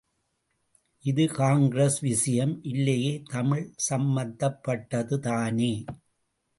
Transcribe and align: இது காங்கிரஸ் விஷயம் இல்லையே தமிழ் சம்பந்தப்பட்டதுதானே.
இது 1.05 1.23
காங்கிரஸ் 1.31 1.99
விஷயம் 1.99 2.55
இல்லையே 2.63 3.13
தமிழ் 3.29 3.65
சம்பந்தப்பட்டதுதானே. 3.89 5.73